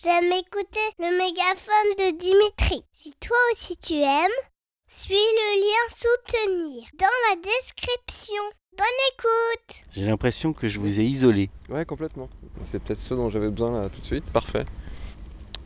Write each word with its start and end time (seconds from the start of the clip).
j'aime 0.00 0.32
écouter 0.32 0.80
le 0.98 1.16
mégaphone 1.18 1.92
de 1.98 2.18
Dimitri. 2.18 2.84
Si 2.92 3.12
toi 3.20 3.36
aussi 3.52 3.76
tu 3.76 3.94
aimes, 3.94 4.40
suis 4.86 5.14
le 5.14 5.60
lien 5.60 5.88
soutenir 5.90 6.84
dans 6.98 7.06
la 7.30 7.36
description. 7.36 8.42
Bonne 8.76 8.86
écoute 9.12 9.84
J'ai 9.92 10.06
l'impression 10.06 10.52
que 10.52 10.68
je 10.68 10.78
vous 10.78 11.00
ai 11.00 11.04
isolé. 11.04 11.50
Ouais, 11.68 11.84
complètement. 11.84 12.28
C'est 12.70 12.82
peut-être 12.82 13.00
ce 13.00 13.14
dont 13.14 13.30
j'avais 13.30 13.50
besoin 13.50 13.82
là 13.82 13.88
tout 13.88 14.00
de 14.00 14.06
suite. 14.06 14.24
Parfait. 14.32 14.64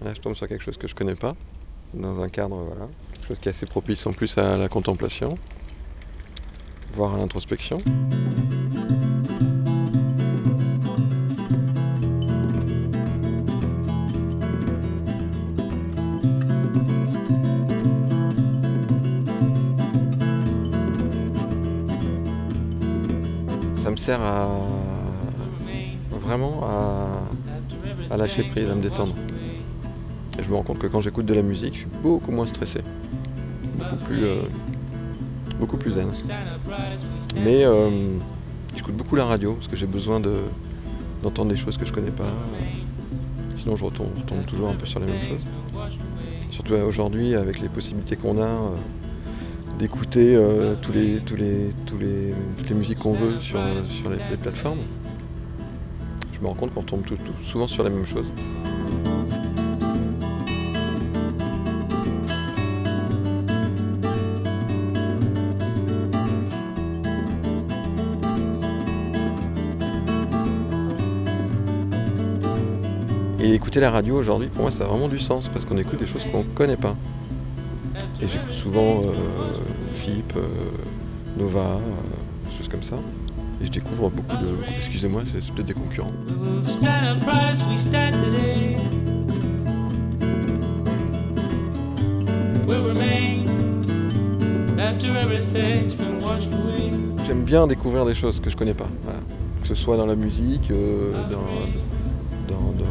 Là, 0.01 0.13
je 0.15 0.21
tombe 0.21 0.35
sur 0.35 0.49
quelque 0.49 0.63
chose 0.63 0.77
que 0.77 0.87
je 0.87 0.95
connais 0.95 1.15
pas, 1.15 1.35
dans 1.95 2.21
un 2.21 2.29
cadre, 2.29 2.57
voilà. 2.57 2.89
Quelque 3.15 3.29
chose 3.29 3.39
qui 3.39 3.49
est 3.49 3.53
assez 3.53 3.67
propice 3.67 4.07
en 4.07 4.13
plus 4.13 4.37
à 4.39 4.57
la 4.57 4.69
contemplation, 4.69 5.37
voire 6.93 7.15
à 7.15 7.19
l'introspection. 7.19 7.83
Ça 23.87 23.93
me 23.93 23.97
sert 23.97 24.21
à 24.21 24.49
vraiment 26.11 26.67
à, 28.11 28.17
lâcher 28.17 28.43
prise, 28.43 28.69
à 28.69 28.75
me 28.75 28.83
détendre. 28.83 29.15
Et 30.41 30.43
je 30.43 30.51
me 30.51 30.57
rends 30.57 30.65
compte 30.65 30.81
que 30.81 30.89
quand 30.89 31.01
j'écoute 31.01 31.25
de 31.25 31.35
la 31.35 31.43
musique, 31.43 31.75
je 31.75 31.79
suis 31.79 31.89
beaucoup 32.03 32.33
moins 32.33 32.47
stressé, 32.47 32.81
beaucoup 33.79 33.95
plus, 34.05 34.25
euh, 34.25 34.43
beaucoup 35.61 35.77
plus 35.77 35.93
zen. 35.93 36.09
Mais 37.37 37.65
euh, 37.65 38.19
j'écoute 38.75 38.97
beaucoup 38.97 39.15
la 39.15 39.25
radio 39.25 39.53
parce 39.53 39.69
que 39.69 39.77
j'ai 39.77 39.87
besoin 39.87 40.19
de, 40.19 40.35
d'entendre 41.23 41.51
des 41.51 41.57
choses 41.57 41.77
que 41.77 41.87
je 41.87 41.93
connais 41.93 42.11
pas. 42.11 42.33
Sinon, 43.55 43.77
je 43.77 43.85
retombe, 43.85 44.09
toujours 44.49 44.69
un 44.69 44.75
peu 44.75 44.87
sur 44.87 44.99
les 44.99 45.07
mêmes 45.07 45.23
choses. 45.23 45.47
Surtout 46.51 46.75
aujourd'hui, 46.75 47.37
avec 47.37 47.61
les 47.61 47.69
possibilités 47.69 48.17
qu'on 48.17 48.41
a 48.41 48.47
euh, 48.47 48.71
d'écouter 49.79 50.35
euh, 50.37 50.75
tous 50.81 50.93
les, 50.93 51.21
tous 51.21 51.37
les, 51.37 51.71
tous 51.85 51.99
les, 51.99 52.35
toutes 52.57 52.69
les 52.69 52.75
musiques 52.75 52.99
qu'on 52.99 53.13
veut 53.13 53.41
sur, 53.41 53.61
sur 53.89 54.11
les, 54.11 54.37
plateformes, 54.37 54.81
je 56.33 56.41
me 56.41 56.47
rends 56.47 56.55
compte 56.55 56.73
qu'on 56.73 56.83
tombe 56.83 57.05
souvent 57.43 57.67
sur 57.67 57.85
la 57.85 57.91
même 57.91 58.07
chose. 58.07 58.27
Et 73.39 73.55
écouter 73.55 73.79
la 73.79 73.91
radio 73.91 74.17
aujourd'hui, 74.17 74.49
pour 74.49 74.63
moi, 74.63 74.73
ça 74.73 74.85
a 74.85 74.87
vraiment 74.89 75.09
du 75.09 75.19
sens 75.19 75.49
parce 75.49 75.65
qu'on 75.65 75.77
écoute 75.77 75.99
des 75.99 76.07
choses 76.07 76.25
qu'on 76.25 76.43
connaît 76.43 76.77
pas. 76.77 76.97
Et 78.21 78.29
j'écoute 78.29 78.51
souvent 78.53 79.01
euh, 79.03 79.13
FIP, 79.93 80.33
euh, 80.37 80.43
Nova, 81.37 81.75
euh, 81.77 82.51
choses 82.57 82.69
comme 82.69 82.83
ça. 82.83 82.97
Et 83.61 83.67
je 83.67 83.71
découvre 83.71 84.11
beaucoup 84.11 84.37
de. 84.37 84.49
Excusez-moi, 84.77 85.23
c'est 85.39 85.53
peut-être 85.53 85.67
des 85.69 85.75
concurrents. 85.75 86.13
J'aime 97.27 97.45
bien 97.45 97.67
découvrir 97.67 98.05
des 98.05 98.15
choses 98.15 98.41
que 98.41 98.51
je 98.51 98.57
connais 98.57 98.75
pas. 98.75 98.89
Que 99.63 99.69
ce 99.69 99.75
soit 99.75 99.97
dans 99.97 100.07
la 100.07 100.17
musique, 100.17 100.71
euh, 100.71 101.13
dans, 101.31 101.39
dans- 102.49 102.73
dans 102.79 102.85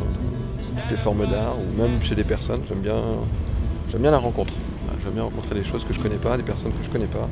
toutes 0.82 0.92
les 0.92 0.98
formes 0.98 1.26
d'art, 1.28 1.56
ou 1.60 1.78
même 1.82 2.02
chez 2.04 2.16
des 2.16 2.24
personnes. 2.24 2.62
J'aime 2.68 2.80
bien, 2.82 3.02
j'aime 3.90 4.02
bien 4.02 4.12
la 4.12 4.18
rencontre. 4.20 4.54
J'aime 5.06 5.14
bien 5.14 5.24
rencontrer 5.24 5.54
des 5.54 5.64
choses 5.64 5.86
que 5.86 5.94
je 5.94 6.00
connais 6.00 6.18
pas, 6.18 6.36
des 6.36 6.42
personnes 6.42 6.72
que 6.72 6.84
je 6.84 6.90
connais 6.90 7.06
pas. 7.06 7.30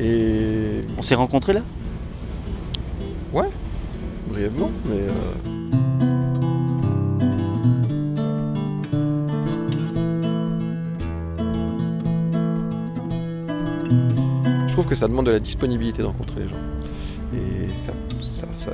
Et 0.00 0.80
On 0.96 1.02
s'est 1.02 1.14
rencontrés 1.14 1.52
là? 1.52 1.60
Ouais, 3.30 3.50
brièvement, 4.26 4.70
mais 4.86 5.02
euh, 5.02 5.10
je 14.66 14.72
trouve 14.72 14.86
que 14.86 14.94
ça 14.94 15.08
demande 15.08 15.26
de 15.26 15.32
la 15.32 15.40
disponibilité 15.40 16.00
de 16.00 16.06
rencontrer 16.06 16.40
les 16.40 16.48
gens. 16.48 16.56
Et 17.34 17.68
ça, 17.76 17.92
ça, 18.32 18.46
ça, 18.56 18.72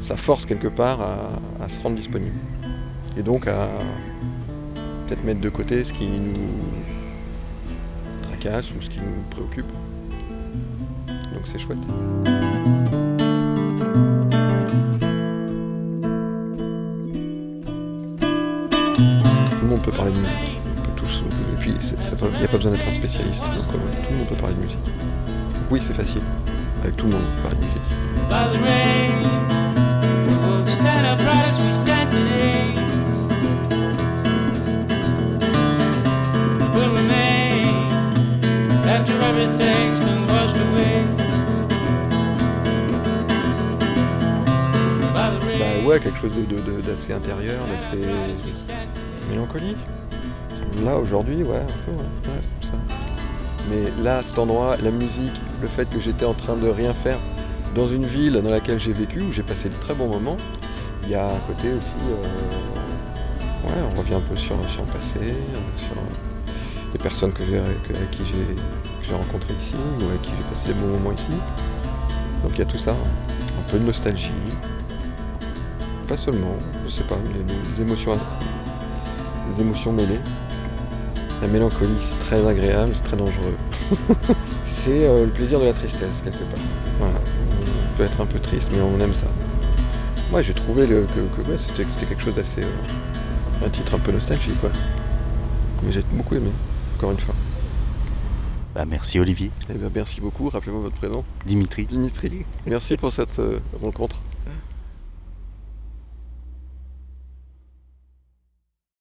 ça 0.00 0.16
force 0.18 0.44
quelque 0.44 0.68
part 0.68 1.00
à, 1.00 1.64
à 1.64 1.68
se 1.70 1.80
rendre 1.80 1.96
disponible. 1.96 2.36
Et 3.16 3.22
donc 3.22 3.46
à 3.48 3.70
mettre 5.24 5.40
de 5.40 5.48
côté 5.48 5.84
ce 5.84 5.92
qui 5.92 6.08
nous 6.20 6.48
tracasse 8.22 8.72
ou 8.72 8.80
ce 8.80 8.88
qui 8.88 9.00
nous 9.00 9.22
préoccupe. 9.30 9.66
Donc 11.06 11.42
c'est 11.44 11.58
chouette. 11.58 11.78
Tout 11.86 11.92
le 19.62 19.68
monde 19.68 19.82
peut 19.82 19.92
parler 19.92 20.12
de 20.12 20.20
musique. 20.20 20.58
Tous, 20.96 21.22
et 21.52 21.56
puis 21.58 21.70
il 21.70 22.38
n'y 22.38 22.44
a 22.44 22.48
pas 22.48 22.56
besoin 22.56 22.72
d'être 22.72 22.88
un 22.88 22.92
spécialiste. 22.92 23.44
Donc 23.44 23.74
euh, 23.74 24.04
tout 24.04 24.10
le 24.12 24.16
monde 24.18 24.28
peut 24.28 24.36
parler 24.36 24.54
de 24.54 24.60
musique. 24.62 24.84
Donc 24.84 25.70
oui, 25.70 25.80
c'est 25.82 25.94
facile. 25.94 26.22
Avec 26.82 26.96
tout 26.96 27.06
le 27.06 27.12
monde, 27.12 27.22
on 27.22 27.36
peut 27.36 27.42
parler 27.48 27.56
de 27.56 27.64
musique. 27.66 28.79
Ouais, 45.90 45.98
quelque 45.98 46.18
chose 46.18 46.30
d'assez 46.84 47.12
intérieur, 47.12 47.58
d'assez 47.66 48.06
mélancolique. 49.28 49.76
Là, 50.84 50.96
aujourd'hui, 50.96 51.42
ouais, 51.42 51.56
un 51.56 51.84
peu, 51.84 52.30
ouais, 52.30 52.40
ça. 52.60 52.72
Mais 53.68 54.02
là, 54.02 54.22
cet 54.24 54.38
endroit, 54.38 54.76
la 54.76 54.92
musique, 54.92 55.40
le 55.60 55.66
fait 55.66 55.90
que 55.90 55.98
j'étais 55.98 56.24
en 56.24 56.34
train 56.34 56.54
de 56.54 56.68
rien 56.68 56.94
faire 56.94 57.18
dans 57.74 57.88
une 57.88 58.04
ville 58.04 58.40
dans 58.40 58.50
laquelle 58.50 58.78
j'ai 58.78 58.92
vécu, 58.92 59.20
où 59.20 59.32
j'ai 59.32 59.42
passé 59.42 59.68
de 59.68 59.74
très 59.74 59.94
bons 59.94 60.06
moments, 60.06 60.36
il 61.02 61.10
y 61.10 61.14
a 61.16 61.26
un 61.26 61.38
côté 61.48 61.72
aussi... 61.72 61.94
euh, 62.08 63.68
ouais, 63.68 63.92
on 63.92 63.98
revient 63.98 64.14
un 64.14 64.20
peu 64.20 64.36
sur, 64.36 64.56
sur 64.68 64.84
le 64.84 64.92
passé, 64.92 65.34
sur 65.76 65.94
les 66.92 66.98
personnes 66.98 67.32
que 67.32 67.42
avec 67.42 68.10
qui 68.12 68.22
j'ai, 68.24 69.14
rencontrées 69.14 69.54
ici, 69.58 69.74
ou 70.00 70.04
avec 70.04 70.22
qui 70.22 70.30
j'ai 70.36 70.44
passé 70.44 70.68
des 70.68 70.74
bons 70.74 70.86
moments 70.86 71.12
ici. 71.12 71.32
Donc 72.44 72.52
il 72.54 72.58
y 72.60 72.62
a 72.62 72.66
tout 72.66 72.78
ça, 72.78 72.92
un 72.92 73.62
peu 73.64 73.78
de 73.78 73.84
nostalgie, 73.84 74.30
pas 76.10 76.16
seulement, 76.16 76.56
je 76.84 76.90
sais 76.90 77.04
pas, 77.04 77.16
les, 77.32 77.70
les 77.72 77.80
émotions, 77.80 78.18
les 79.48 79.60
émotions 79.60 79.92
mêlées. 79.92 80.18
La 81.40 81.46
mélancolie, 81.46 81.94
c'est 82.00 82.18
très 82.18 82.44
agréable, 82.46 82.90
c'est 82.94 83.04
très 83.04 83.16
dangereux. 83.16 83.56
c'est 84.64 85.08
euh, 85.08 85.24
le 85.26 85.30
plaisir 85.30 85.60
de 85.60 85.66
la 85.66 85.72
tristesse, 85.72 86.20
quelque 86.20 86.42
part. 86.44 86.60
Voilà. 86.98 87.14
On 87.14 87.96
peut 87.96 88.02
être 88.02 88.20
un 88.20 88.26
peu 88.26 88.40
triste, 88.40 88.68
mais 88.72 88.80
on 88.82 88.98
aime 89.00 89.14
ça. 89.14 89.28
Moi, 90.32 90.42
j'ai 90.42 90.52
trouvé 90.52 90.86
le- 90.88 91.06
que, 91.14 91.40
ouais, 91.50 91.56
c'était 91.56 91.84
quelque 92.06 92.22
chose 92.22 92.34
d'assez. 92.34 92.64
euh, 92.64 93.64
un 93.64 93.68
titre 93.68 93.94
un 93.94 93.98
peu 94.00 94.10
nostalgique, 94.10 94.60
quoi. 94.60 94.70
Mais 95.84 95.92
j'ai 95.92 96.02
beaucoup 96.12 96.34
aimé, 96.34 96.50
encore 96.96 97.12
une 97.12 97.20
fois. 97.20 97.34
Bah 98.74 98.84
merci 98.88 99.18
Olivier. 99.20 99.50
Eh 99.68 99.74
bien, 99.74 99.90
merci 99.94 100.20
beaucoup, 100.20 100.48
rappelez-moi 100.48 100.80
votre 100.82 100.96
prénom. 100.96 101.22
Dimitri. 101.46 101.84
Dimitri. 101.86 102.44
Merci 102.66 102.96
pour 102.96 103.12
cette 103.12 103.38
euh, 103.38 103.58
rencontre. 103.80 104.20